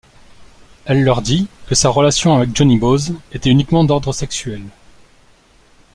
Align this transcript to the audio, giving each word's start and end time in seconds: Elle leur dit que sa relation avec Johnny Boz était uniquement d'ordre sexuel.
Elle 0.85 1.03
leur 1.03 1.21
dit 1.21 1.47
que 1.67 1.75
sa 1.75 1.89
relation 1.89 2.35
avec 2.35 2.55
Johnny 2.55 2.79
Boz 2.79 3.13
était 3.33 3.51
uniquement 3.51 3.83
d'ordre 3.83 4.13
sexuel. 4.13 4.63